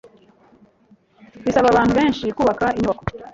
[1.43, 3.03] Bisaba abantu benshi kubaka inyubako.